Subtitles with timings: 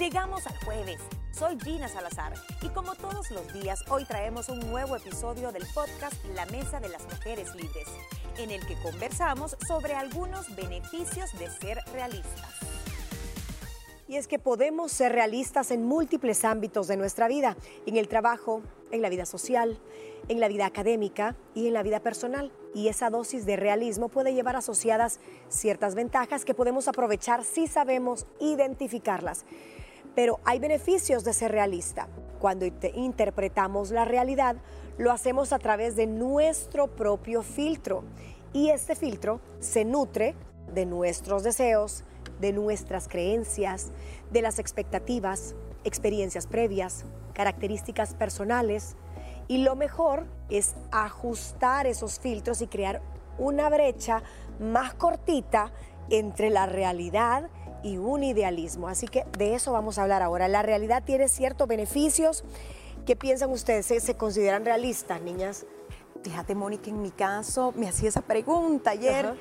[0.00, 0.98] Llegamos al jueves.
[1.30, 6.14] Soy Gina Salazar y como todos los días, hoy traemos un nuevo episodio del podcast
[6.34, 7.86] La Mesa de las Mujeres Libres,
[8.38, 12.50] en el que conversamos sobre algunos beneficios de ser realistas.
[14.08, 18.62] Y es que podemos ser realistas en múltiples ámbitos de nuestra vida, en el trabajo,
[18.90, 19.78] en la vida social,
[20.28, 22.52] en la vida académica y en la vida personal.
[22.74, 25.20] Y esa dosis de realismo puede llevar asociadas
[25.50, 29.44] ciertas ventajas que podemos aprovechar si sabemos identificarlas.
[30.14, 32.08] Pero hay beneficios de ser realista.
[32.38, 34.56] Cuando interpretamos la realidad,
[34.98, 38.04] lo hacemos a través de nuestro propio filtro.
[38.52, 40.34] Y este filtro se nutre
[40.74, 42.04] de nuestros deseos,
[42.40, 43.90] de nuestras creencias,
[44.30, 48.96] de las expectativas, experiencias previas, características personales.
[49.48, 53.02] Y lo mejor es ajustar esos filtros y crear
[53.38, 54.22] una brecha
[54.58, 55.72] más cortita
[56.10, 57.48] entre la realidad
[57.82, 58.88] y un idealismo.
[58.88, 60.48] Así que de eso vamos a hablar ahora.
[60.48, 62.44] La realidad tiene ciertos beneficios.
[63.06, 63.86] ¿Qué piensan ustedes?
[63.86, 65.66] ¿Se, consideran realistas, niñas?
[66.22, 69.34] Fíjate, Mónica, en mi caso me hacía esa pregunta ayer.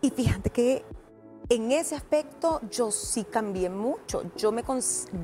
[0.00, 0.84] Y fíjate que
[1.48, 4.22] en ese aspecto yo sí cambié mucho.
[4.36, 4.62] Yo, me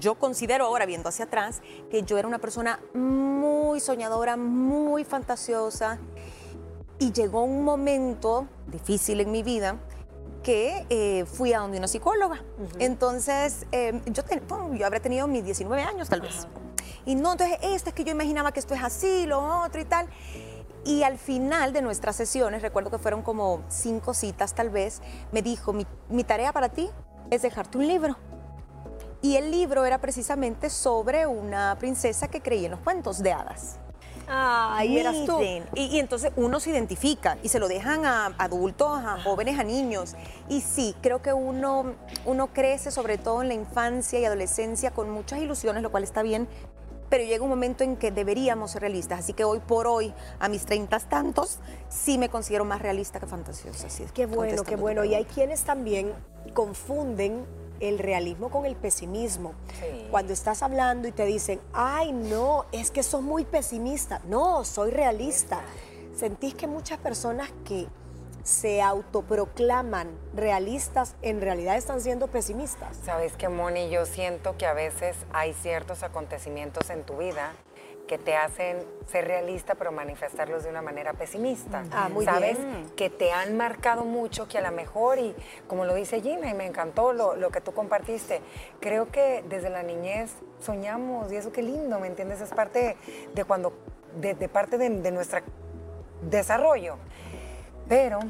[0.01, 5.99] yo considero ahora, viendo hacia atrás, que yo era una persona muy soñadora, muy fantasiosa.
[6.99, 9.79] Y llegó un momento difícil en mi vida
[10.47, 12.41] que eh, fui a donde una psicóloga.
[12.79, 14.23] Entonces, eh, yo,
[14.75, 16.47] yo habré tenido mis 19 años tal vez.
[17.05, 19.85] Y no, entonces, este es que yo imaginaba que esto es así, lo otro y
[19.85, 20.07] tal.
[20.85, 25.03] Y al final de nuestras sesiones, recuerdo que fueron como cinco citas tal vez,
[25.33, 26.91] me dijo, mi, tarea para ti
[27.29, 28.17] es dejarte un libro.
[29.23, 33.81] Y el libro era precisamente sobre una princesa que creía en los cuentos de hadas.
[35.27, 35.41] Tú.
[35.75, 40.15] Y, entonces uno se identifica y se lo dejan a adultos, a jóvenes, a niños.
[40.49, 45.11] Y sí, creo que uno, uno crece sobre todo en la infancia y adolescencia con
[45.11, 46.49] muchas ilusiones, lo cual está bien,
[47.09, 49.21] pero llega un momento en que deberíamos ser realistas.
[49.21, 51.59] Así que hoy por hoy, a mis treintas tantos,
[51.89, 53.87] sí me considero más realista que fantasiosa.
[53.87, 55.05] Así qué bueno, qué bueno.
[55.05, 56.13] Y hay quienes también
[56.53, 57.45] confunden
[57.81, 59.55] el realismo con el pesimismo.
[60.11, 64.21] Cuando estás hablando y te dicen, ay, no, es que sos muy pesimista.
[64.27, 65.61] No, soy realista.
[66.15, 67.87] Sentís que muchas personas que
[68.43, 72.97] se autoproclaman realistas, en realidad están siendo pesimistas.
[73.05, 77.53] Sabes que, Moni, yo siento que a veces hay ciertos acontecimientos en tu vida
[78.07, 81.85] que te hacen ser realista, pero manifestarlos de una manera pesimista.
[81.93, 82.59] Ah, muy ¿Sabes?
[82.97, 85.35] Que te han marcado mucho, que a lo mejor, y
[85.67, 88.41] como lo dice Gina, y me encantó lo, que tú compartiste,
[88.81, 92.41] creo que desde la niñez soñamos, y eso qué lindo, ¿me entiendes?
[92.41, 92.97] Es parte
[93.35, 93.73] de cuando,
[94.21, 95.41] de, parte de, de nuestro
[96.23, 96.97] desarrollo.
[97.89, 98.21] Pero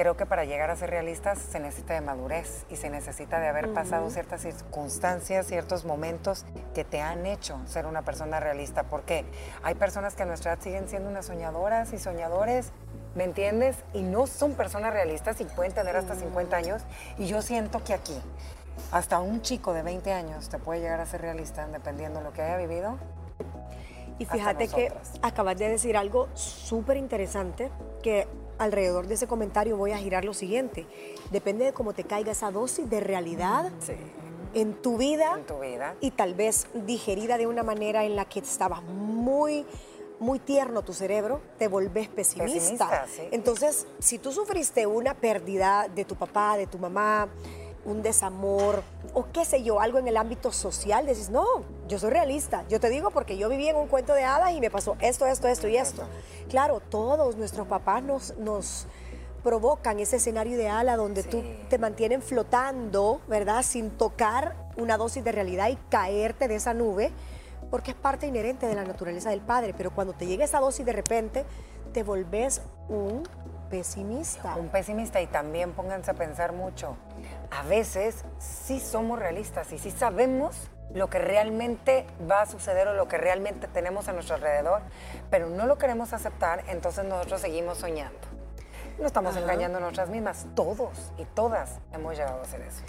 [0.00, 3.48] creo que para llegar a ser realistas se necesita de madurez y se necesita de
[3.48, 8.84] haber pasado ciertas circunstancias, ciertos momentos que te han hecho ser una persona realista.
[8.84, 9.26] Porque
[9.62, 12.70] hay personas que a nuestra edad siguen siendo unas soñadoras y soñadores,
[13.14, 13.76] ¿me entiendes?
[13.92, 16.80] Y no son personas realistas y pueden tener hasta 50 años.
[17.18, 18.18] Y yo siento que aquí,
[18.92, 22.32] hasta un chico de 20 años te puede llegar a ser realista dependiendo de lo
[22.32, 22.96] que haya vivido.
[24.18, 27.70] Y fíjate que acabas de decir algo súper interesante
[28.02, 28.26] que
[28.60, 30.86] alrededor de ese comentario voy a girar lo siguiente.
[31.30, 33.72] Depende de cómo te caiga esa dosis de realidad
[34.54, 38.26] en, tu vida, en tu vida y tal vez digerida de una manera en la
[38.26, 39.64] que estabas muy
[40.20, 43.06] muy tierno tu cerebro, te volvés pesimista.
[43.30, 47.30] Entonces, si tú sufriste una pérdida de tu papá, de tu mamá,
[47.84, 48.82] un desamor
[49.14, 51.44] o qué sé yo, algo en el ámbito social, decís, no,
[51.88, 52.64] yo soy realista.
[52.68, 55.26] Yo te digo porque yo viví en un cuento de hadas y me pasó esto,
[55.26, 56.04] esto, esto y esto.
[56.48, 58.86] Claro, todos nuestros papás nos, nos
[59.42, 63.62] provocan ese escenario ideal a donde tú te mantienen flotando, ¿verdad?
[63.62, 67.10] Sin tocar una dosis de realidad y caerte de esa nube,
[67.70, 69.74] porque es parte inherente de la naturaleza del padre.
[69.76, 71.44] Pero cuando te llega esa dosis de repente,
[71.92, 73.22] te volvés un
[73.70, 74.56] pesimista.
[74.56, 76.96] Un pesimista y también pónganse a pensar mucho.
[77.50, 82.94] A veces sí somos realistas y sí sabemos lo que realmente va a suceder o
[82.94, 84.82] lo que realmente tenemos a nuestro alrededor,
[85.30, 88.18] pero no lo queremos aceptar, entonces nosotros seguimos soñando.
[88.98, 92.82] No estamos engañando a nosotras mismas, todos y todas hemos llegado a hacer eso.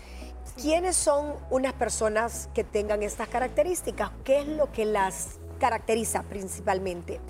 [0.60, 4.12] ¿Quiénes son unas personas que tengan estas características?
[4.24, 7.22] ¿Qué es lo que las caracteriza principalmente?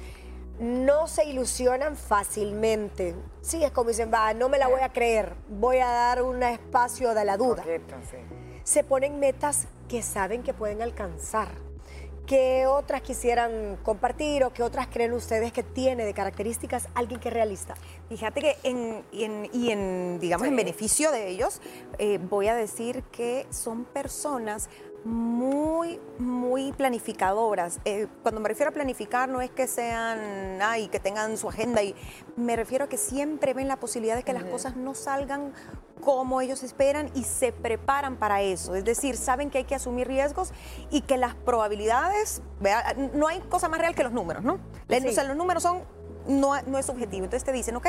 [0.61, 3.15] No se ilusionan fácilmente.
[3.41, 6.43] Sí, es como dicen, va, no me la voy a creer, voy a dar un
[6.43, 7.63] espacio de la duda.
[8.63, 11.49] Se ponen metas que saben que pueden alcanzar.
[12.27, 17.29] ¿Qué otras quisieran compartir o qué otras creen ustedes que tiene de características alguien que
[17.29, 17.73] es realista?
[18.07, 21.59] Fíjate que en, y, en, digamos, en beneficio de ellos,
[21.97, 24.69] eh, voy a decir que son personas
[25.03, 27.79] muy, muy planificadoras.
[27.85, 31.81] Eh, cuando me refiero a planificar, no es que sean, ay, que tengan su agenda,
[31.83, 31.95] y
[32.35, 35.53] me refiero a que siempre ven la posibilidad de que las cosas no salgan
[36.01, 38.75] como ellos esperan y se preparan para eso.
[38.75, 40.51] Es decir, saben que hay que asumir riesgos
[40.89, 42.41] y que las probabilidades,
[43.13, 44.55] no hay cosa más real que los números, ¿no?
[44.55, 45.83] O sea, los números son
[46.27, 47.25] no, no, es subjetivo.
[47.25, 47.87] Entonces te dicen, ok,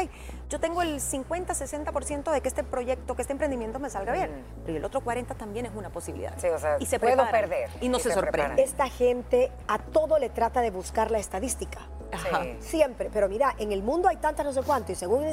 [0.49, 4.31] yo tengo el 50, 60% de que este proyecto, que este emprendimiento me salga bien,
[4.65, 6.35] pero el otro 40 también es una posibilidad.
[6.39, 7.71] Sí, o sea, y se puedo perder.
[7.81, 8.63] Y no se, sorprende.
[8.63, 11.81] Esta gente a todo le trata de buscar la estadística.
[12.13, 12.45] Ajá.
[12.61, 13.11] Siempre.
[13.13, 15.25] Pero mira, en el mundo hay tantas no sé cuánto y según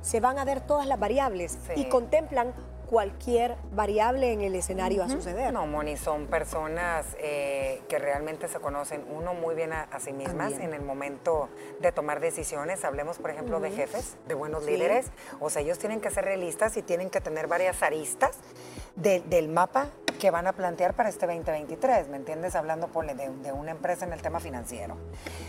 [0.00, 2.52] se van a ver todas las variables y contemplan
[2.92, 5.50] cualquier variable en el escenario a suceder.
[5.50, 10.52] No, Moni, son personas eh, que realmente se conocen uno muy bien a, sí mismas
[10.58, 11.48] en el momento
[11.80, 12.84] de tomar decisiones.
[12.84, 15.10] Hablemos, por ejemplo, de jefes, de buenos líderes.
[15.40, 18.36] O sea, ellos tienen que ser realistas y tienen que tener varias aristas
[18.94, 19.88] del mapa
[20.22, 22.54] que van a plantear para este 2023, ¿me entiendes?
[22.54, 24.96] Hablando de, de, una empresa en el tema financiero.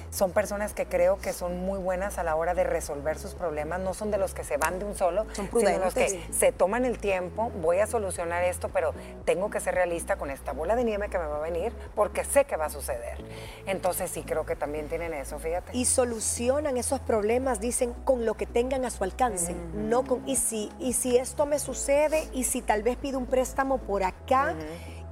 [0.10, 3.80] Son personas que creo que son muy buenas a la hora de resolver sus problemas,
[3.80, 6.52] no son de los que se van de un solo, son sino los que se
[6.52, 8.94] toman el tiempo, voy a solucionar esto, pero
[9.26, 12.24] tengo que ser realista con esta bola de nieve que me va a venir porque
[12.24, 13.24] sé que va a suceder.
[13.66, 15.76] Entonces sí creo que también tienen eso, fíjate.
[15.76, 20.36] Y solucionan esos problemas, dicen, con lo que tengan a su alcance, no con, y
[20.36, 24.56] si, y si esto me sucede, y si tal vez pido un préstamo por acá,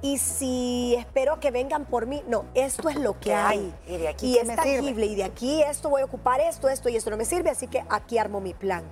[0.02, 3.72] y si espero que vengan por mí, no, esto es lo que hay.
[3.86, 6.96] Y de aquí es tangible y de aquí esto voy a ocupar esto, esto y
[6.96, 8.82] esto no me sirve, así que aquí armo mi plan.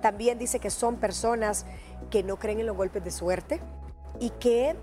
[0.00, 1.66] También dice que son personas
[2.10, 3.60] que no creen en los golpes de suerte
[4.18, 4.76] y que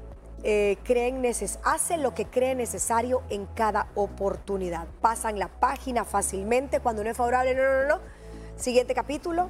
[0.43, 4.87] eh, creen neces hacen lo que creen necesario en cada oportunidad.
[5.01, 8.16] Pasan la página fácilmente cuando no es favorable, no, no, no.
[8.57, 9.49] Siguiente capítulo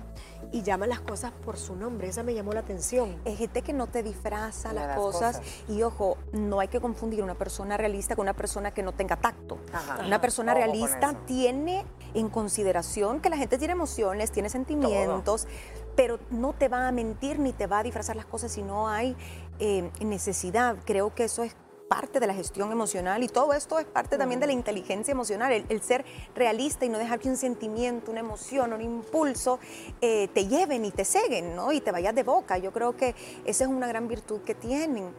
[0.52, 2.10] y llaman las cosas por su nombre.
[2.10, 3.16] Esa me llamó la atención.
[3.24, 5.42] Es gente que no te disfraza las, cosas.
[5.70, 9.16] Y ojo, no hay que confundir una persona realista con una persona que no tenga
[9.16, 9.60] tacto.
[10.06, 15.48] Una persona realista tiene en consideración que la gente tiene emociones, tiene sentimientos,
[15.96, 18.90] pero no te va a mentir ni te va a disfrazar las cosas si no
[18.90, 19.16] hay
[19.60, 20.76] eh, necesidad.
[20.86, 21.56] Creo que eso es
[21.88, 25.66] parte de la gestión emocional y todo esto es parte también de la inteligencia emocional,
[25.68, 26.06] el, ser
[26.36, 29.60] realista y no dejar que un sentimiento, una emoción, un impulso
[30.02, 31.72] eh, te lleven y te seguen, ¿no?
[31.72, 32.58] Y te vayas de boca.
[32.58, 35.14] Yo creo que esa es una gran virtud que tienen.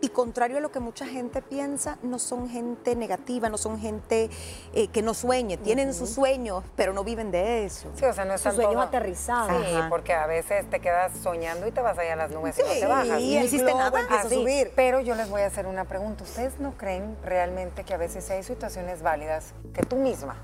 [0.00, 4.30] Y contrario a lo que mucha gente piensa, no son gente negativa, no son gente
[4.72, 7.90] eh, que no sueñe, tienen sus sueños, pero no viven de eso.
[7.96, 9.66] Sí, o sea, no están sus sueños aterrizados.
[9.66, 12.62] Sí, porque a veces te quedas soñando y te vas allá a las nubes y
[12.62, 13.20] no te bajas.
[13.20, 14.72] Y no hiciste nada, a subir.
[14.76, 16.22] Pero yo les voy a hacer una pregunta.
[16.22, 20.36] ¿Ustedes no creen realmente que a veces hay situaciones válidas que tú misma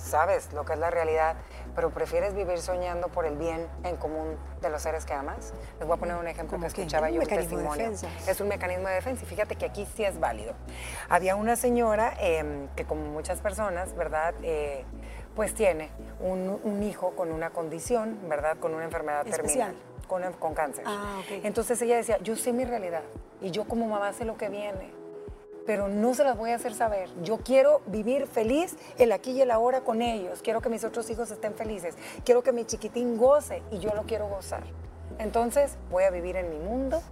[0.00, 1.36] sabes lo que es la realidad,
[1.74, 5.52] pero prefieres vivir soñando por el bien en común de los seres que amas.
[5.78, 7.92] Les voy a poner un ejemplo que escuchaba yo, un testimonio.
[8.26, 10.54] es un mecanismo de defensa y fíjate que aquí sí es válido.
[11.08, 14.34] Había una señora em, que como muchas personas, ¿verdad?
[14.42, 14.84] Eh,
[15.36, 18.56] pues tiene un, hijo con una condición, ¿verdad?
[18.58, 19.74] Con una enfermedad terminal.
[20.08, 20.84] Con, con cáncer.
[20.86, 23.02] Ah, Entonces ella decía, yo sé mi realidad
[23.40, 24.99] y yo como mamá sé lo que viene
[25.66, 27.08] pero no se las voy a hacer saber.
[27.22, 30.40] Yo quiero vivir feliz el aquí y el ahora con ellos.
[30.42, 31.94] Quiero que mis otros hijos estén felices.
[32.24, 34.62] Quiero que mi chiquitín goce y yo lo quiero gozar.
[35.18, 37.02] Entonces voy a vivir en mi mundo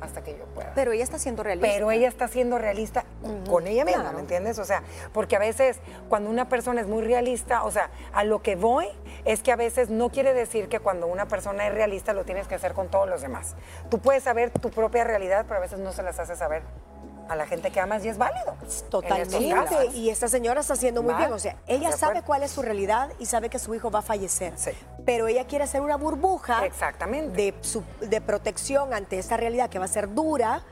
[0.00, 0.72] hasta que yo pueda.
[0.74, 1.68] Pero ella está siendo realista.
[1.68, 3.04] Pero ella está siendo realista
[3.48, 4.58] con ella misma, ¿me entiendes?
[4.58, 4.82] O sea,
[5.12, 8.86] porque a veces cuando una persona es muy realista, o sea, a lo que voy
[9.24, 12.46] es que a veces no quiere decir que cuando una persona es realista lo tienes
[12.46, 13.56] que hacer con todos los demás.
[13.90, 16.62] Tú puedes saber tu propia realidad, pero a veces no se las hace saber
[17.28, 18.54] a la gente que amas y es válido.
[18.90, 19.86] Totalmente.
[19.94, 21.32] Y esta señora está haciendo muy bien.
[21.32, 24.02] O sea, ella sabe cuál es su realidad y sabe que su hijo va a
[24.02, 24.52] fallecer.
[24.56, 24.70] Sí.
[25.04, 27.54] Pero ella quiere hacer una burbuja Exactamente.
[28.00, 30.62] De, de protección ante esta realidad que va a ser dura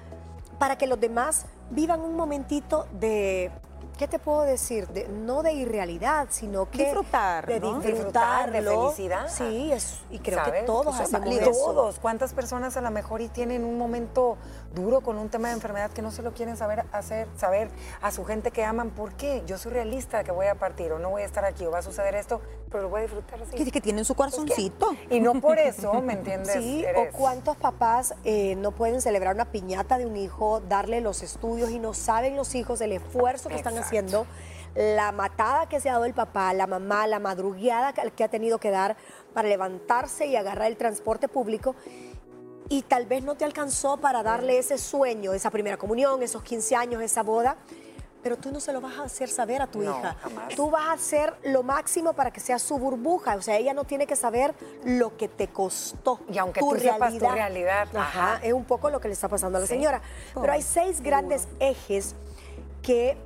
[0.58, 3.50] para que los demás vivan un momentito de
[3.96, 4.86] ¿qué te puedo decir?
[5.10, 9.28] no de irrealidad, sino que disfrutar, de disfrutar, de felicidad.
[9.28, 13.64] Sí, es, y creo que todos hacemos Todos, ¿cuántas personas a lo mejor y tienen
[13.64, 14.36] un momento
[14.74, 17.70] duro con un tema de enfermedad que no se lo quieren saber hacer, saber
[18.02, 19.42] a su gente que aman por qué?
[19.46, 21.78] Yo soy realista que voy a partir o no voy a estar aquí o va
[21.78, 23.56] a suceder esto, pero lo voy a disfrutar así.
[23.56, 24.90] Que, que tienen su corazoncito.
[25.10, 26.52] y no por eso, ¿me entiendes?
[26.52, 31.22] Sí, o cuántos papás eh, no pueden celebrar una piñata de un hijo, darle los
[31.22, 34.26] estudios y no saben los hijos del esfuerzo que están haciendo haciendo,
[34.74, 38.58] la matada que se ha dado el papá, la mamá, la madrugueada que ha tenido
[38.58, 38.96] que dar
[39.32, 41.74] para levantarse y agarrar el transporte público.
[42.68, 46.74] Y tal vez no te alcanzó para darle ese sueño, esa primera comunión, esos 15
[46.76, 47.56] años, esa boda,
[48.22, 50.16] pero tú no se lo vas a hacer saber a tu No, hija.
[50.20, 50.54] jamás.
[50.56, 53.36] Tú vas a hacer lo máximo para que sea su burbuja.
[53.36, 54.52] O sea, ella no tiene que saber
[54.84, 56.18] lo que te costó.
[56.28, 58.40] Y aunque tú sepas tu realidad, Ajá, ajá.
[58.44, 59.74] es un poco lo que le está pasando a la Sí.
[59.74, 60.02] señora.
[60.34, 62.16] Pero hay seis grandes ejes
[62.82, 63.16] que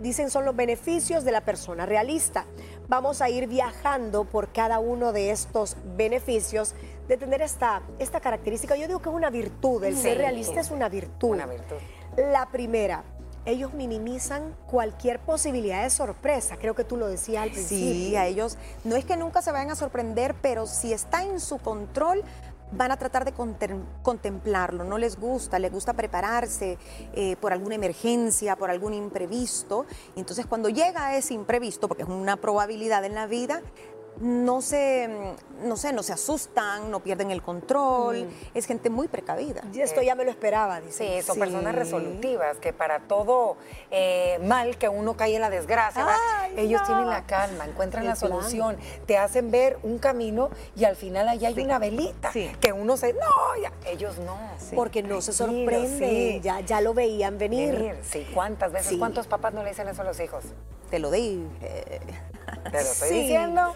[0.00, 2.44] dicen son los beneficios de la persona realista.
[2.88, 6.74] Vamos a ir viajando por cada uno de estos beneficios
[7.08, 8.76] de tener esta, esta característica.
[8.76, 10.02] Yo digo que es una virtud, el Sí.
[10.02, 11.30] ser realista es una virtud.
[11.30, 11.76] Una virtud.
[12.16, 13.04] La primera,
[13.44, 16.56] ellos minimizan cualquier posibilidad de sorpresa.
[16.56, 17.92] Creo que tú lo decías al principio.
[17.92, 21.40] Sí, a ellos no es que nunca se vayan a sorprender, pero si está en
[21.40, 22.22] su control,
[22.72, 24.82] van a tratar de contem- contemplarlo.
[24.84, 26.78] No les gusta, les gusta prepararse
[27.12, 29.84] eh, por alguna emergencia, por algún imprevisto.
[30.16, 33.60] Entonces cuando llega ese imprevisto, porque es una probabilidad en la vida,
[34.20, 38.28] no se, mm, no sé, no se asustan, no pierden el control.
[38.54, 39.62] Es gente muy precavida.
[39.72, 41.20] Y Esto ya me lo esperaba, dice.
[41.20, 43.56] Sí, son personas resolutivas que para todo
[43.90, 46.06] eh, mal que uno cae en la desgracia,
[46.56, 46.86] ellos no.
[46.86, 48.30] tienen la calma, encuentran El la plan.
[48.30, 52.96] solución, te hacen ver un camino y al final allá hay una velita que uno
[52.96, 54.38] se, no, ya, ellos no.
[54.74, 56.40] Porque no se sorprenden, sí.
[56.42, 57.74] ya, ya lo veían venir.
[57.74, 58.96] Venir, sí, ¿cuántas veces?
[58.98, 60.44] ¿Cuántos papás no le dicen eso a los hijos?
[60.90, 62.00] Te lo dije.
[62.64, 63.14] Te lo estoy Sí.
[63.22, 63.74] diciendo.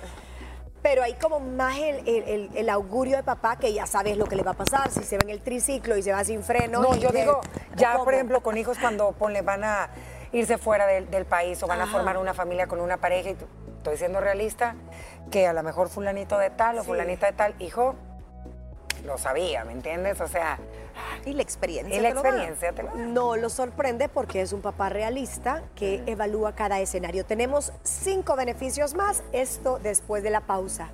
[0.82, 4.36] Pero hay como más el, el- el- augurio de papá que ya sabes lo que
[4.36, 6.80] le va a pasar si se ve en el triciclo y se va sin freno.
[6.80, 7.40] No, yo de- digo,
[7.76, 8.04] ya ¿cómo?
[8.04, 9.90] por ejemplo con hijos cuando ponle, van a
[10.32, 13.36] irse fuera del, del país o van a formar una familia con una pareja y
[13.78, 14.76] estoy siendo realista,
[15.30, 16.86] que a lo mejor fulanito de tal o Sí.
[16.88, 17.94] fulanita de tal, hijo,
[19.04, 20.20] lo sabía, ¿me entiendes?
[20.20, 20.58] O sea,
[21.24, 21.96] Y la experiencia.
[21.96, 22.28] y la te lo da.
[22.28, 22.94] experiencia te lo da.
[22.96, 27.24] No lo sorprende porque es un papá realista que evalúa cada escenario.
[27.24, 30.90] Tenemos cinco beneficios más, esto después de la pausa.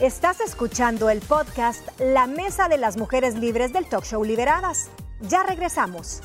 [0.00, 4.88] Estás escuchando el podcast La Mesa de las Mujeres Libres del Talk Show Liberadas.
[5.20, 6.22] Ya regresamos.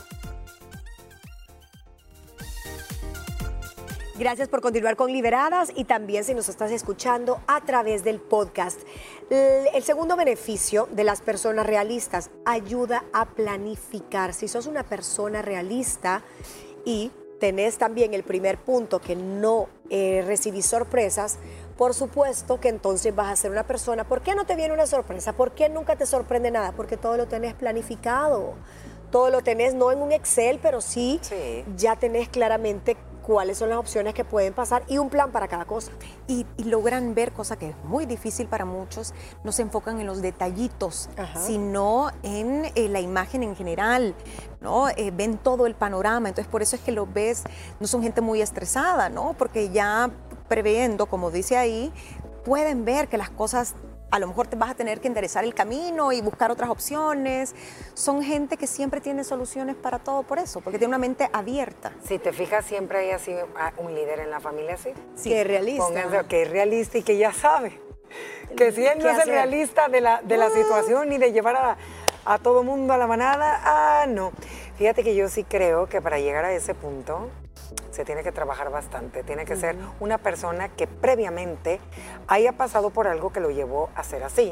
[4.18, 8.80] Gracias por continuar con Liberadas y también si nos estás escuchando a través del podcast.
[9.30, 14.34] El segundo beneficio de las personas realistas ayuda a planificar.
[14.34, 16.24] Si sos una persona realista
[16.86, 21.38] y tenés también el primer punto que no eh, recibís sorpresas,
[21.78, 24.08] por supuesto que entonces vas a ser una persona.
[24.08, 25.34] ¿Por qué no te viene una sorpresa?
[25.34, 26.72] ¿Por qué nunca te sorprende nada?
[26.72, 28.54] Porque todo lo tenés planificado.
[29.12, 31.66] Todo lo tenés no en un Excel, pero sí, Sí.
[31.76, 32.96] ya tenés claramente
[33.26, 35.92] cuáles son las opciones que pueden pasar y un plan para cada cosa.
[36.28, 39.14] y, y logran ver, cosa que es muy difícil para muchos,
[39.44, 41.40] no se enfocan en los detallitos, Ajá.
[41.40, 44.14] sino en eh, la imagen en general,
[44.62, 44.90] ¿no?
[44.90, 47.44] Eh, ven todo el panorama, entonces por eso es que los ves,
[47.80, 49.34] no son gente muy estresada, ¿no?
[49.38, 50.12] Porque ya
[50.48, 51.92] previendo, como dice ahí,
[52.44, 53.74] pueden ver que las cosas
[54.12, 57.56] a lo mejor te vas a tener que enderezar el camino y buscar otras opciones.
[57.94, 61.92] Son gente que siempre tiene soluciones para todo por eso, porque tiene una mente abierta.
[62.06, 64.94] Si te fijas, siempre hay así ah, un líder en la familia así.
[65.24, 65.86] que es realista.
[65.86, 67.80] Pónganse que es realista y que ya sabe.
[68.56, 71.34] Que si él no ¿Qué es el realista de la, de la situación ni de
[71.34, 71.78] llevar a,
[72.26, 74.32] a todo mundo a la manada, ah, no.
[74.78, 77.30] Fíjate que yo sí creo que para llegar a ese punto
[77.96, 79.24] se tiene que trabajar bastante.
[79.24, 81.80] Tiene que ser una persona que previamente
[82.28, 84.52] haya pasado por algo que lo llevó a ser así.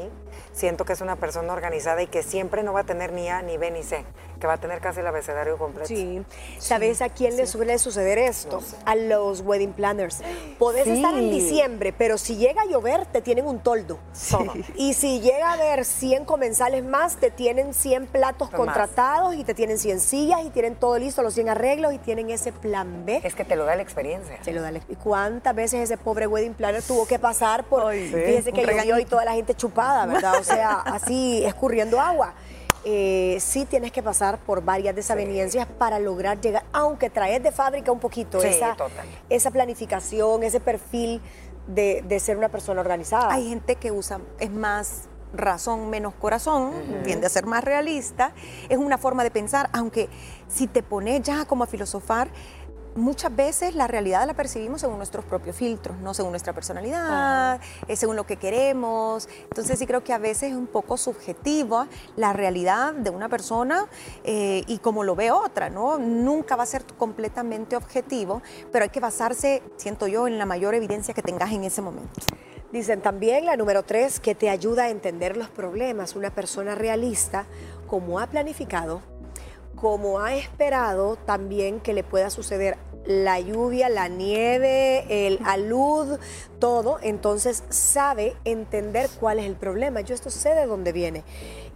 [0.52, 3.42] Siento que es una persona organizada y que siempre no va a tener ni A,
[3.42, 4.04] ni B, ni C,
[4.40, 5.88] que va a tener casi el abecedario completo.
[5.88, 6.24] Sí.
[6.58, 8.62] ¿Sabes a quién le suele suceder esto?
[8.86, 10.22] A los wedding planners.
[10.58, 10.92] Podés Sí.
[10.96, 13.98] estar en diciembre, pero si llega a llover, te tienen un toldo.
[14.76, 19.54] Y si llega a haber 100 comensales más, te tienen 100 platos contratados y te
[19.54, 23.20] tienen 100 sillas y tienen todo listo, los 100 arreglos y tienen ese plan B.
[23.24, 24.38] Es que te lo da la experiencia.
[24.42, 27.86] Se lo da la- ¿Y cuántas veces ese pobre wedding planner tuvo que pasar por,
[27.90, 30.34] Ay, sí, fíjese que llovió y toda la gente chupada, ¿verdad?
[30.40, 32.34] O sea, así escurriendo agua.
[32.86, 37.90] Eh, sí tienes que pasar por varias desavenencias para lograr llegar, aunque traes de fábrica
[37.90, 39.06] un poquito Sí, esa, total.
[39.30, 41.22] esa planificación, ese perfil
[41.66, 43.32] de, de ser una persona organizada.
[43.32, 46.72] Hay gente que usa, es más razón menos corazón,
[47.04, 48.32] tiende a ser más realista,
[48.68, 50.08] es una forma de pensar, aunque
[50.48, 52.28] si te pones ya como a filosofar,
[52.96, 57.96] muchas veces la realidad la percibimos según nuestros propios filtros, no según nuestra personalidad, eh,
[57.96, 59.28] según lo que queremos.
[59.44, 63.86] Entonces sí creo que a veces es un poco subjetiva la realidad de una persona
[64.24, 65.98] eh, y como lo ve otra, ¿no?
[65.98, 70.74] Nunca va a ser completamente objetivo, pero hay que basarse, siento yo, en la mayor
[70.74, 72.20] evidencia que tengas en ese momento.
[72.72, 76.16] Dicen también la número tres, que te ayuda a entender los problemas.
[76.16, 77.46] Una persona realista,
[77.86, 79.00] como ha planificado,
[79.76, 82.76] como ha esperado también que le pueda suceder
[83.06, 86.18] la lluvia, la nieve, el alud,
[86.58, 90.00] todo, entonces sabe entender cuál es el problema.
[90.00, 91.22] Yo esto sé de dónde viene.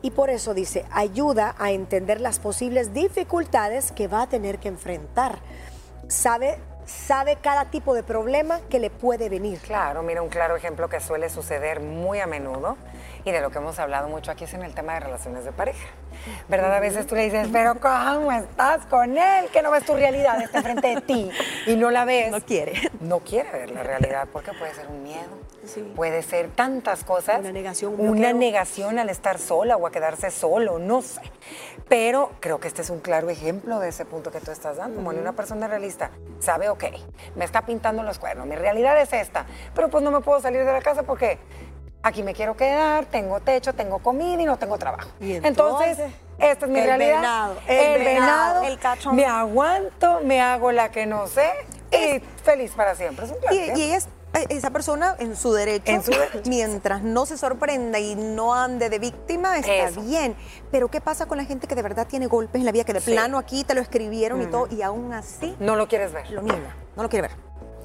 [0.01, 4.69] Y por eso dice, ayuda a entender las posibles dificultades que va a tener que
[4.69, 5.41] enfrentar.
[6.09, 9.61] Sabe sabe cada tipo de problema que le puede venir.
[9.61, 12.77] Claro, mira, un claro ejemplo que suele suceder muy a menudo
[13.25, 15.53] y de lo que hemos hablado mucho aquí es en el tema de relaciones de
[15.53, 15.87] pareja.
[16.49, 16.75] ¿Verdad?
[16.75, 19.47] A veces tú le dices, pero ¿cómo estás con él?
[19.53, 21.31] Que no ves tu realidad, está enfrente de ti
[21.67, 22.31] y no la ves.
[22.31, 22.75] No quiere.
[23.01, 25.39] No quiere ver la realidad porque puede ser un miedo,
[25.95, 27.41] puede ser tantas cosas.
[27.41, 31.23] Una negación, un Una negación al estar sola o a quedarse solo, no sé.
[31.89, 35.01] Pero creo que este es un claro ejemplo de ese punto que tú estás dando.
[35.01, 35.19] Moni.
[35.19, 36.85] una persona realista sabe, ok,
[37.35, 40.65] me está pintando los cuernos, mi realidad es esta, pero pues no me puedo salir
[40.65, 41.39] de la casa porque
[42.03, 45.09] aquí me quiero quedar, tengo techo, tengo comida y no tengo trabajo.
[45.21, 47.17] Y entonces, entonces, esta es mi el realidad.
[47.17, 49.17] venado, el, el venado, el cachón.
[49.17, 51.51] me aguanto, me hago la que no sé
[51.91, 53.27] y feliz para siempre.
[53.27, 56.43] Es un claro Y, y es eh, esa persona en su derecho, En su derecho.
[56.49, 60.03] mientras no se sorprenda y no ande de víctima, está Eso.
[60.03, 60.37] bien.
[60.71, 62.93] Pero ¿qué pasa con la gente que de verdad tiene golpes en la vida, que
[62.93, 63.13] de Sí.
[63.13, 66.31] plano aquí te lo escribieron y todo, y aún así no lo quieres ver.
[66.31, 67.37] lo niega, no lo quiere ver?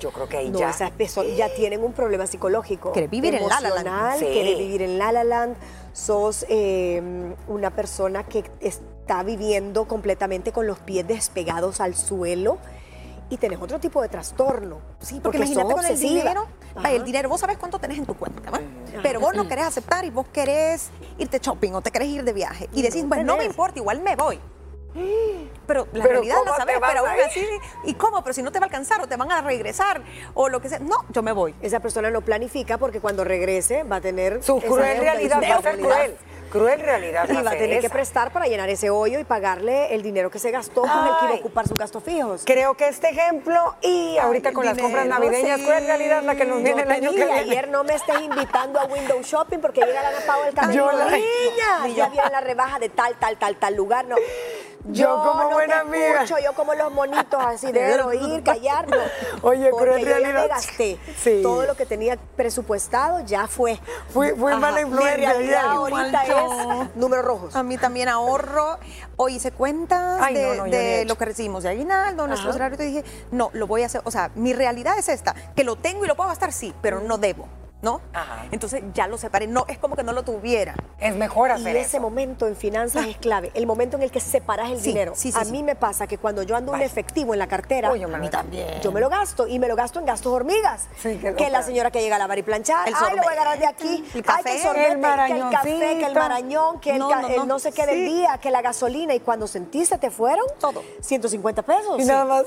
[0.03, 0.69] Yo creo que ahí No, ya.
[0.69, 2.91] esas personas ya tienen un problema psicológico.
[2.91, 4.19] Quiere vivir en La La Land.
[4.19, 4.25] Sí.
[4.25, 5.55] Quiere vivir en La La Land.
[5.93, 7.01] Sos eh,
[7.47, 12.57] una persona que está viviendo completamente con los pies despegados al suelo
[13.29, 14.79] y tenés otro tipo de trastorno.
[14.99, 16.91] Sí, porque, imagínate con el dinero, Ajá.
[16.91, 18.59] el dinero, vos sabés cuánto tenés en tu cuenta, ¿va?
[19.01, 22.33] pero vos no querés aceptar y vos querés irte shopping o te querés ir de
[22.33, 24.39] viaje y decís, No pues no me importa, igual me voy.
[24.93, 27.47] Pero la Pero realidad ¿cómo la sabes, pero aún así,
[27.85, 28.21] ¿y cómo?
[28.23, 30.01] Pero si no te va a alcanzar o te van a regresar
[30.33, 30.79] o lo que sea.
[30.79, 31.55] No, yo me voy.
[31.61, 35.61] Esa persona lo planifica porque cuando regrese va a tener Su cruel realidad va a
[35.61, 36.15] ser cruel.
[36.51, 40.03] Cruel realidad Y va a tener que prestar para llenar ese hoyo y pagarle el
[40.03, 42.43] dinero que se gastó con el que iba a ocupar sus gastos fijos.
[42.45, 45.65] Creo que este ejemplo y ahorita el con las compras navideñas, sí.
[45.65, 47.39] cruel realidad la que nos Yo viene el año que viene.
[47.39, 50.91] ayer no me estés invitando a window shopping porque llega la pago del camino.
[50.91, 54.05] Yo la- Niña, ya viene la rebaja de tal, tal, tal, tal lugar.
[54.05, 54.15] No.
[54.85, 56.23] Yo como no buena te amiga.
[56.23, 58.97] escucho, yo como los monitos así de oír, callar, no.
[59.41, 60.41] Oye, Porque cruel yo ya realidad.
[60.41, 60.99] me gasté.
[61.17, 61.39] Sí.
[61.41, 63.79] Todo lo que tenía presupuestado ya fue.
[64.09, 66.81] Fui- fui mala influencia Mi realidad ahorita yo.
[66.83, 67.55] es números rojos.
[67.55, 68.77] A mí también ahorro.
[69.15, 72.77] Hoy hice cuentas Ay, de, no, no, he lo que recibimos de aguinaldo, nuestro salario.
[72.83, 74.01] Y dije, no, lo voy a hacer.
[74.03, 76.99] O sea, mi realidad es esta, que lo tengo y lo puedo gastar, sí, pero
[76.99, 77.47] no debo,
[77.83, 78.01] ¿no?
[78.13, 78.45] Ajá.
[78.51, 79.45] Entonces ya lo separé.
[79.45, 80.73] No, es como que no lo tuviera.
[80.99, 81.99] Es mejor Y hacer ese eso.
[81.99, 85.13] momento en finanzas es clave, el momento en el que separas el Sí, dinero.
[85.15, 86.85] sí, sí, a mí me pasa que cuando yo ando un Vaya.
[86.85, 88.81] efectivo en la cartera, Uy, yo me A mí lo- también.
[88.81, 90.87] yo me lo gasto y me lo gasto en gastos hormigas.
[90.97, 93.33] Sí, qué que la señora que llega a lavar y planchar, El ay, lo voy
[93.33, 96.05] a agarrar de aquí, el ay, café, que el sorbete, el que el café, que
[96.05, 97.59] el marañón, que el, No, el no.
[97.59, 100.81] sé qué del día, que la gasolina y cuando sentiste te fueron Todo.
[101.01, 101.99] 150 pesos.
[101.99, 102.43] Y nada más.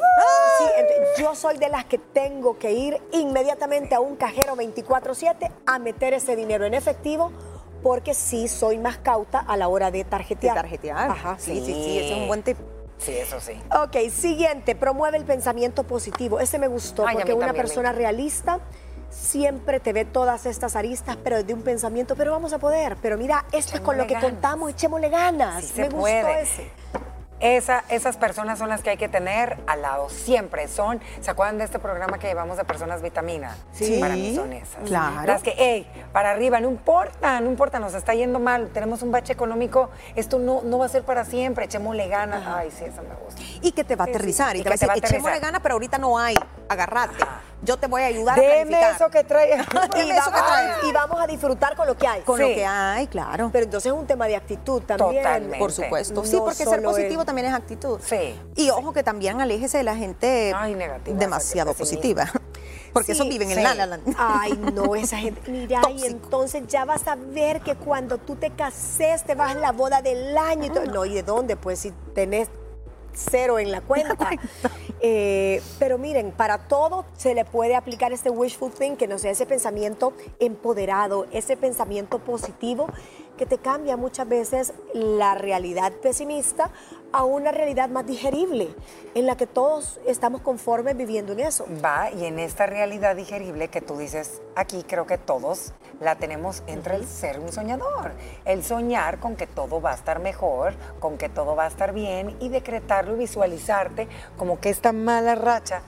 [1.18, 5.25] Yo soy de las que tengo que ir inmediatamente a un cajero 24/7
[5.66, 7.32] a meter ese dinero en efectivo
[7.82, 10.54] porque sí soy más cauta a la hora de De tarjetear.
[10.56, 11.10] tarjetear.
[11.10, 12.56] Ajá, sí, sí, sí, ese es un buen tip.
[12.98, 13.52] Sí, eso sí.
[13.82, 16.40] Ok, siguiente, promueve el pensamiento positivo.
[16.40, 18.58] Ese me gustó Ay, porque una también persona realista
[19.10, 22.96] siempre te ve todas estas aristas, pero desde un pensamiento, pero vamos a poder.
[23.02, 24.30] Pero mira, esto es con lo que ganas.
[24.30, 25.62] contamos, echémosle ganas.
[25.64, 26.42] Sí se me gustó puede.
[26.42, 26.70] ese.
[27.40, 30.68] Esa, esas personas son las que hay que tener al lado siempre.
[30.68, 33.56] Son, ¿se acuerdan de este programa que llevamos de personas vitamina?
[33.72, 34.82] Sí, Para mí son esas.
[34.86, 35.26] claro.
[35.26, 39.10] Las que, hey, para arriba, no importa, no importa, nos está yendo mal, tenemos un
[39.12, 42.42] bache económico, esto no, no va a ser para siempre, echémosle ganas.
[42.46, 43.42] Ay, sí, eso me gusta.
[43.62, 44.56] Y que te va a aterrizar.
[44.56, 46.34] Y Y te va a decir, a echémosle ganas, pero ahorita no hay.
[46.68, 47.14] Agárrate.
[47.62, 48.94] Yo te voy a ayudar a Deme planificar.
[48.96, 49.48] eso que trae.
[49.94, 50.76] Deme Y eso que vamos, traes.
[50.84, 52.20] y vamos a disfrutar con lo que hay.
[52.22, 52.42] Con Sí.
[52.42, 53.50] lo que hay, claro.
[53.52, 55.22] Pero entonces es un tema de actitud también.
[55.22, 55.58] Totalmente.
[55.58, 56.24] Por supuesto.
[56.24, 57.98] Sí, porque ser positivo es- también es actitud.
[58.04, 58.38] Sí.
[58.56, 62.30] Y ojo que también aléjese de la gente Ay, negativa, demasiado positiva.
[62.92, 64.00] Porque Sí, esos viven en la la.
[64.16, 65.50] Ay, no, esa gente.
[65.50, 69.58] Mira, y entonces ya vas a ver que cuando tú te cases te vas a
[69.58, 70.64] la boda del año.
[70.64, 70.86] Y todo.
[70.86, 71.56] No, ¿y de dónde?
[71.56, 72.48] Pues si tenés
[73.16, 74.30] cero en la cuenta.
[75.02, 79.44] Eh, pero miren, para todo se le puede aplicar este wishful thinking, o sea, ese
[79.44, 82.86] pensamiento empoderado, ese pensamiento positivo
[83.36, 86.70] que te cambia muchas veces la realidad pesimista
[87.12, 88.74] a una realidad más digerible,
[89.14, 91.66] en la que todos estamos conformes viviendo en eso.
[91.82, 96.62] Va, y en esta realidad digerible que tú dices aquí, creo que todos la tenemos
[96.66, 98.12] entre el ser un soñador,
[98.44, 101.92] el soñar con que todo va a estar mejor, con que todo va a estar
[101.92, 105.82] bien y decretarlo y visualizarte como que esta mala racha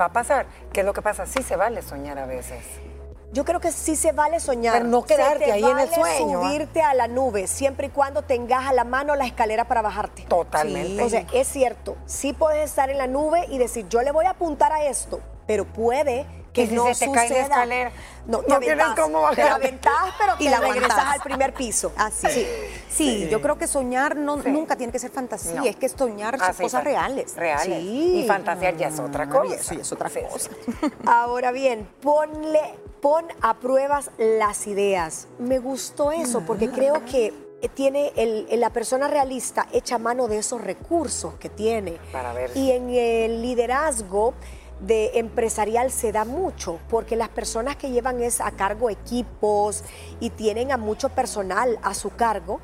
[0.00, 0.46] va a pasar.
[0.72, 1.26] ¿Qué es lo que pasa?
[1.26, 2.89] Sí se vale soñar a veces.
[3.32, 4.74] Yo creo que sí se vale soñar.
[4.74, 6.48] Pero no quedarte Se te ahí en el vale sueño, ¿ah?
[6.48, 10.22] subirte a la nube, siempre y cuando tengas a la mano la escalera para bajarte.
[10.22, 11.02] Totalmente.
[11.02, 14.26] O sea, es cierto, sí puedes estar en la nube y decir, yo le voy
[14.26, 17.42] a apuntar a esto, pero puede que ¿Y si no se te cae la suceda.
[17.42, 17.92] escalera?
[18.26, 21.14] No, te No tienes cómo Te aventás, pero Y la regresas aguantás.
[21.14, 21.92] al primer piso.
[21.96, 22.26] Así.
[22.28, 22.46] Sí.
[22.90, 23.28] Sí.
[23.30, 25.64] yo creo que soñar no, nunca tiene que ser fantasía, No.
[25.64, 27.34] es que soñar son Ah, cosas reales.
[27.36, 27.64] Reales.
[27.82, 28.22] Sí.
[28.24, 29.54] Y fantasear ya es otra cosa.
[29.54, 30.50] eso ya es otra cosa.
[31.06, 32.60] Ahora bien, ponle,
[33.00, 35.28] pon a pruebas las ideas.
[35.38, 37.32] Me gustó eso porque creo que
[37.74, 41.98] tiene el- la persona realista echa mano de esos recursos que tiene.
[42.12, 42.50] Para ver.
[42.56, 44.34] Y en el liderazgo
[44.80, 49.84] de empresarial se da mucho porque las personas que llevan es a cargo equipos
[50.20, 52.60] y tienen a mucho personal a su cargo.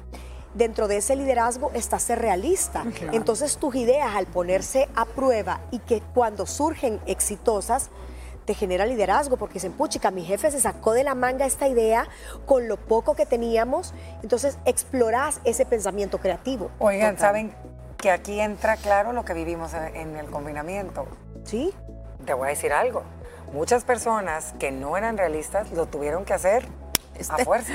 [0.54, 2.84] Dentro de ese liderazgo está ser realista.
[3.12, 7.90] Entonces tus ideas al ponerse a prueba y que cuando surgen exitosas,
[8.46, 12.06] te genera liderazgo porque dicen, puchica, mi jefe se sacó de la manga esta idea
[12.46, 13.92] con lo poco que teníamos.
[14.22, 16.70] Entonces explorás ese pensamiento creativo.
[16.78, 17.28] Oigan, Total.
[17.28, 17.54] ¿saben
[17.98, 21.06] que aquí entra claro lo que vivimos en- en el confinamiento?
[21.44, 21.74] Sí,
[22.26, 23.02] Te voy a decir algo.
[23.52, 26.64] Muchas personas que no eran realistas lo tuvieron que hacer
[27.14, 27.72] a Este- fuerza.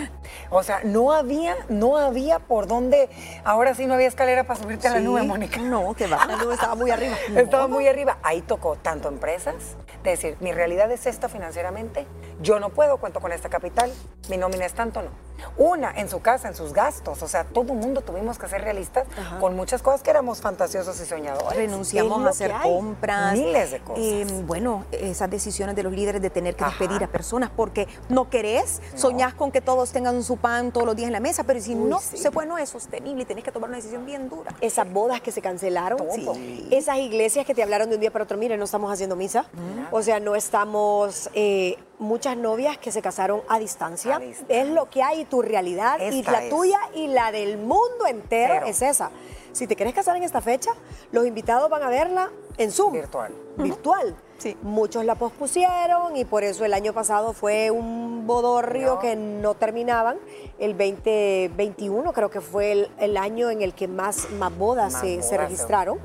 [0.52, 3.10] O sea, no había, no había por dónde.
[3.44, 5.04] Ahora sí no había escalera para subirte a la Sí.
[5.04, 5.58] nube, Mónica.
[5.60, 6.26] No, que va.
[6.28, 7.16] la nube estaba muy arriba.
[7.36, 8.18] Estaba muy arriba.
[8.22, 9.56] Ahí tocó tanto empresas,
[10.04, 12.06] de decir, mi realidad es esta financieramente,
[12.42, 13.92] yo no puedo, cuento con esta capital,
[14.30, 15.10] mi nómina es tanto, no.
[15.58, 18.62] Una, en su casa, en sus gastos, o sea, todo el mundo tuvimos que ser
[18.62, 19.06] realistas
[19.40, 21.58] con muchas cosas que éramos fantasiosos y soñadores.
[21.58, 23.34] Renunciamos a hacer compras.
[23.34, 24.04] Miles de cosas.
[24.04, 26.76] Eh, bueno, esas decisiones de los líderes de tener que Ajá.
[26.78, 30.96] despedir a personas porque no querés, soñás con que todos tengan su pan todos los
[30.96, 32.18] días en la mesa, pero si Uy, no sí.
[32.18, 34.54] se puede, no es sostenible y tenés que tomar una decisión bien dura.
[34.62, 36.00] esas bodas que se cancelaron.
[36.14, 36.68] Sí.
[36.72, 39.46] esas iglesias que te hablaron de un día para otro, mire, no estamos haciendo misa,
[39.92, 44.62] o sea, no estamos, eh, muchas novias que se casaron a distancia, A distancia.
[44.62, 46.50] es lo que hay, tu realidad, y la es.
[46.50, 48.66] tuya y la del mundo entero Cero.
[48.68, 49.12] es esa.
[49.54, 50.72] Si te quieres casar en esta fecha,
[51.12, 52.94] los invitados van a verla en Zoom.
[52.94, 53.34] Virtual.
[53.58, 54.16] Virtual.
[54.38, 54.58] Sí.
[54.64, 59.00] Muchos la pospusieron y por eso el año pasado fue un bodorrio No.
[59.00, 60.18] que no terminaban.
[60.58, 65.02] El 2021 creo que fue el, el año en el que más, más bodas, Más
[65.02, 66.00] se, bodas se- registraron.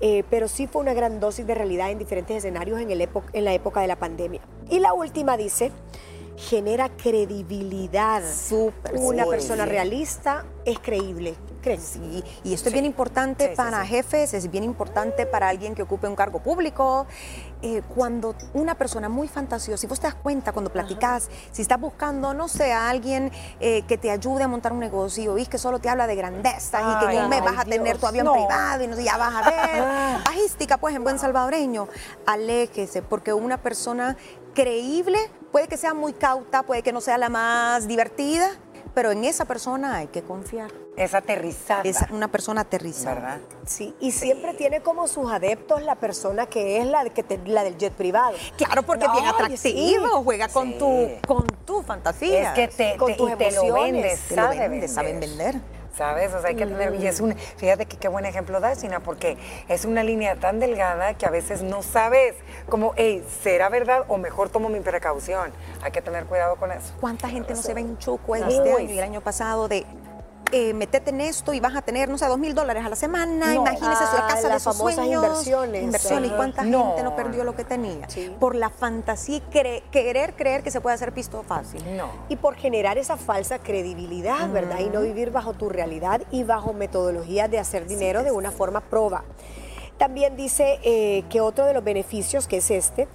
[0.00, 3.44] Eh, pero sí fue una gran dosis de realidad en diferentes escenarios en, el en
[3.44, 4.40] la época de la pandemia.
[4.70, 5.72] Y la última dice,
[6.38, 8.22] genera credibilidad.
[8.22, 9.30] Súper, Una sí.
[9.30, 11.34] persona realista es creíble.
[11.60, 11.80] ¿Creen?
[11.80, 15.82] Sí, y esto es bien importante Sí, para jefes, es bien importante para alguien que
[15.82, 17.06] ocupe un cargo público.
[17.60, 21.80] Eh, cuando una persona muy fantasiosa, si vos te das cuenta cuando platicás, si estás
[21.80, 25.58] buscando, no sé, a alguien eh, que te ayude a montar un negocio y que
[25.58, 28.26] solo te habla de grandezas y que en un mes vas a tener tu avión
[28.26, 28.34] no.
[28.34, 30.22] privado y no ya vas a ver.
[30.26, 31.88] Bajística, pues, en buen salvadoreño.
[32.26, 34.16] Aléjese, porque una persona
[34.62, 35.18] creíble
[35.52, 38.50] puede que sea muy cauta, puede que no sea la más divertida,
[38.92, 40.72] pero en esa persona hay que confiar.
[40.96, 41.82] Es aterrizada.
[41.84, 43.14] Es una persona aterrizada.
[43.14, 43.38] ¿Verdad?
[43.64, 47.38] Sí, y siempre tiene como sus adeptos la persona que es la, de- que te-
[47.46, 48.34] la del jet privado.
[48.56, 49.58] Claro, porque es bien atractivo,
[50.18, 50.24] sí.
[50.24, 50.78] juega con Sí.
[50.80, 52.48] tu con tu fantasía.
[52.48, 53.92] Es que te, Con te- tus y te lo emociones.
[53.92, 54.88] vendes, Te lo sabe vende, vender.
[54.90, 55.54] saben vender.
[55.98, 56.32] ¿Sabes?
[56.32, 56.94] O sea, hay que tener.
[56.94, 57.34] Y es un.
[57.36, 59.36] Fíjate que qué buen ejemplo das, China, porque
[59.68, 62.36] es una línea tan delgada que a veces no sabes
[62.68, 65.50] como, hey, ¿será verdad o mejor tomo mi precaución?
[65.82, 66.94] Hay que tener cuidado con eso.
[67.00, 69.84] ¿Cuánta gente no se ve en Chuco este año y el año pasado de
[70.52, 72.96] eh, metete en esto y vas a tener, no sé, dos mil dólares a la
[72.96, 73.46] semana?
[73.54, 73.62] No.
[73.62, 75.24] Imagínese su- la Ah, casa de sus famosas sueños.
[75.24, 75.82] inversiones.
[75.82, 76.30] Inversiones.
[76.30, 76.84] ¿Y cuánta No.
[76.88, 78.08] gente no perdió lo que tenía?
[78.08, 78.34] Sí.
[78.40, 79.40] Por la fantasía y
[79.90, 81.82] querer creer que se puede hacer pisto fácil.
[81.96, 82.08] No.
[82.28, 84.78] Y por generar esa falsa credibilidad, ¿verdad?
[84.80, 88.80] Y no vivir bajo tu realidad y bajo metodologías de hacer dinero de una forma
[88.80, 89.24] proba.
[89.98, 93.08] También dice eh, que otro de los beneficios, que es este,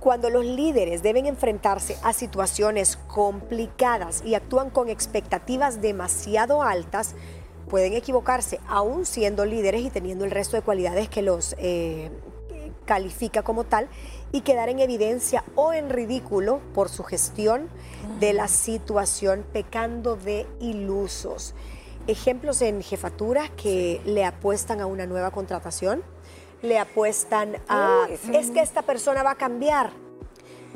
[0.00, 7.14] cuando los líderes deben enfrentarse a situaciones complicadas y actúan con expectativas demasiado altas,
[7.68, 12.10] pueden equivocarse, aún siendo líderes y teniendo el resto de cualidades que los eh,
[12.86, 13.88] califica como tal,
[14.32, 17.68] y quedar en evidencia o en ridículo por su gestión
[18.20, 21.54] de la situación, pecando de ilusos.
[22.06, 26.02] Ejemplos en jefaturas que le apuestan a una nueva contratación,
[26.62, 28.36] le apuestan a, Uy, sí.
[28.36, 29.90] es que esta persona va a cambiar.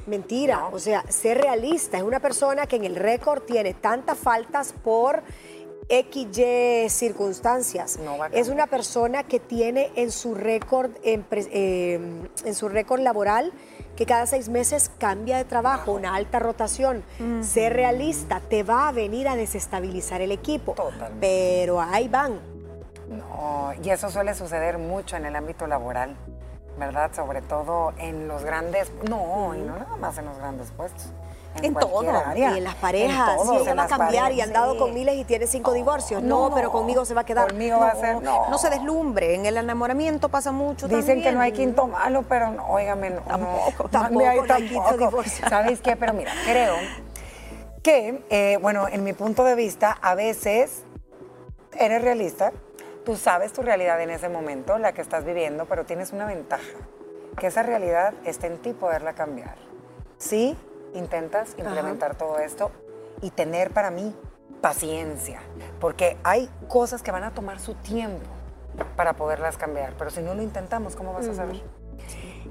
[0.07, 0.71] Mentira, No.
[0.73, 1.97] o sea, ser realista.
[1.97, 5.23] Es una persona que en el récord tiene tantas faltas por
[5.89, 7.99] XY circunstancias.
[7.99, 12.01] No va a es una persona que tiene en su récord empre- eh,
[12.45, 13.53] en su récord laboral
[13.97, 17.05] que cada seis meses cambia de trabajo, una alta rotación.
[17.43, 20.73] Ser realista te va a venir a desestabilizar el equipo.
[20.73, 21.17] Totalmente.
[21.21, 22.41] Pero ahí van.
[23.09, 26.17] No, y eso suele suceder mucho en el ámbito laboral,
[26.79, 27.11] ¿verdad?
[27.15, 31.13] Sobre todo en los grandes, no, y no nada más en los grandes puestos.
[31.63, 32.27] En cualquier todo.
[32.27, 32.51] área.
[32.53, 34.79] Y en las parejas, En sí, ella en va a cambiar y han dado sí.
[34.79, 36.21] con miles y tiene cinco divorcios.
[36.21, 37.47] No, pero conmigo se va a quedar.
[37.47, 38.51] Conmigo va a ser, no.
[38.51, 42.51] No se deslumbre, en el enamoramiento pasa mucho Dicen que no hay quinto malo, pero
[42.51, 43.21] no, óigame, no.
[43.21, 45.11] Tampoco, no, tampoco, ahí no hay quinto tampoco.
[45.11, 45.49] divorcio.
[45.49, 45.95] ¿Sabes qué?
[45.95, 46.75] Pero mira, creo
[47.85, 50.83] que, eh, bueno, en mi punto de vista, a veces
[51.79, 52.53] eres realista,
[53.05, 56.79] tú sabes tu realidad en ese momento, la que estás viviendo, pero tienes una ventaja,
[57.39, 59.57] que esa realidad está en ti poderla cambiar.
[60.19, 60.57] Sí,
[60.95, 62.71] intentas implementar todo esto
[63.21, 64.15] y tener para mí
[64.61, 65.41] paciencia,
[65.81, 68.27] porque hay cosas que van a tomar su tiempo
[68.97, 71.61] para poderlas cambiar, pero si no lo intentamos, ¿cómo vas a saber?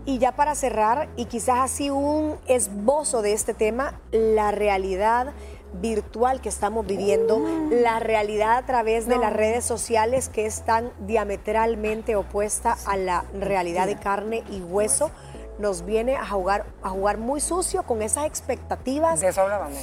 [0.06, 5.34] Y ya para cerrar, y quizás así un esbozo de este tema, la realidad
[5.74, 7.40] virtual que estamos viviendo,
[7.72, 13.26] la realidad a través de las redes sociales que es tan diametralmente opuesta a la
[13.40, 15.12] realidad de carne y hueso,
[15.60, 19.20] nos viene a jugar, a jugar muy sucio con esas expectativas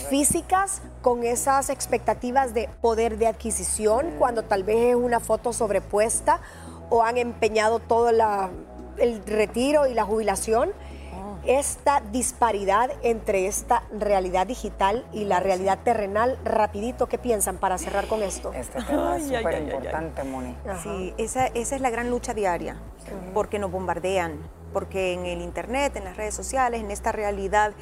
[0.08, 6.40] físicas, con esas expectativas de poder de adquisición, cuando tal vez es una foto sobrepuesta
[6.88, 8.50] o han empeñado todo la-
[8.96, 10.72] el retiro y la jubilación.
[11.46, 18.06] Esta disparidad entre esta realidad digital y la realidad terrenal, rapidito, ¿qué piensan para cerrar
[18.08, 18.52] con esto?
[18.52, 20.54] Este tema es súper importante, Moni.
[20.82, 22.76] Sí, esa, esa es la gran lucha diaria,
[23.32, 24.38] porque nos bombardean,
[24.72, 27.72] porque en el Internet, en las redes sociales, en esta realidad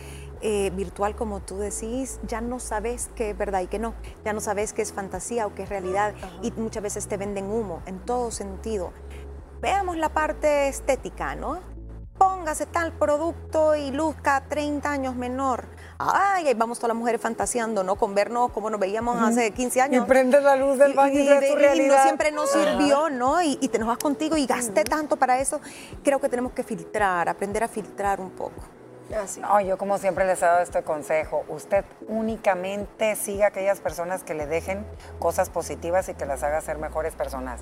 [0.40, 3.94] eh, virtual, como tú decís, ya no sabes qué es verdad y qué no,
[4.24, 7.50] ya no sabes qué es fantasía o qué es realidad, y muchas veces te venden
[7.50, 8.92] humo en todo sentido.
[9.60, 11.58] Veamos la parte estética, ¿no?
[12.18, 15.64] Póngase tal producto y luzca 30 años menor.
[15.98, 17.96] Ay, ahí vamos todas las mujeres fantaseando, ¿no?
[17.96, 20.04] Con vernos como nos veíamos hace 15 años.
[20.04, 21.56] Y prendes la luz del baño y, de- tu
[21.88, 23.40] no siempre nos sirvió, ¿no?
[23.42, 25.60] Y, y te enojas contigo y gasté tanto para eso.
[26.04, 28.62] Creo que tenemos que filtrar, aprender a filtrar un poco.
[29.22, 29.40] Así.
[29.40, 34.22] No, yo como siempre les he dado este consejo, usted únicamente siga a aquellas personas
[34.22, 34.86] que le dejen
[35.18, 37.60] cosas positivas y que las haga ser mejores personas.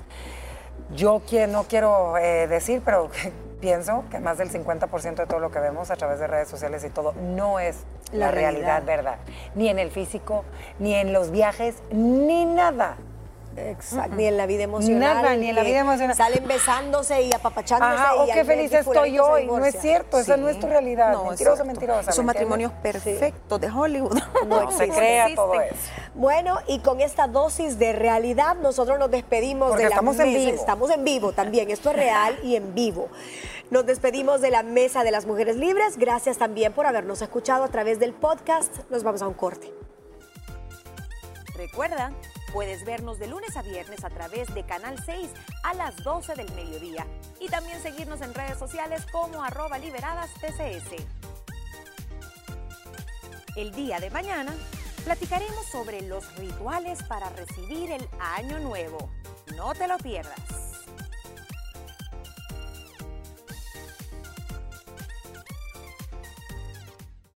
[0.95, 3.09] Yo no quiero eh, decir, pero
[3.59, 6.83] pienso que más del 50% de todo lo que vemos a través de redes sociales
[6.83, 7.77] y todo no es
[8.11, 8.85] la, La realidad, realidad.
[8.85, 9.17] verdad.
[9.55, 10.45] Ni en el físico,
[10.79, 12.97] ni en los viajes, ni nada.
[13.57, 15.15] Exacto, ni en la vida emocional.
[15.15, 16.15] Nada, ni en la vida emocional.
[16.15, 17.93] Salen besándose y apapachándose.
[17.93, 19.47] Ajá, y o al qué feliz estoy se hoy.
[19.47, 21.13] No es cierto, esa no es tu realidad.
[21.13, 22.11] No, mentirosa, mentirosa.
[22.11, 22.49] Esos ¿me entiendes?
[22.59, 24.17] matrimonios perfectos de Hollywood.
[24.47, 24.91] No se existen.
[24.91, 25.75] crea todo eso.
[26.13, 30.33] Bueno, y con esta dosis de realidad, nosotros nos despedimos Porque de la estamos en
[30.33, 30.53] vivo.
[30.53, 31.69] Estamos en vivo también.
[31.71, 33.09] Esto es real y en vivo.
[33.71, 35.97] Nos despedimos de la mesa de las mujeres libres.
[35.97, 38.73] Gracias también por habernos escuchado a través del podcast.
[38.89, 39.73] Nos vamos a un corte.
[41.55, 42.11] Recuerda,
[42.53, 45.29] puedes vernos de lunes a viernes a través de Canal 6
[45.63, 47.05] a las 12 del mediodía
[47.39, 51.03] y también seguirnos en redes sociales como arroba liberadas TCS.
[53.55, 54.53] El día de mañana
[55.03, 59.09] platicaremos sobre los rituales para recibir el año nuevo.
[59.55, 60.86] No te lo pierdas.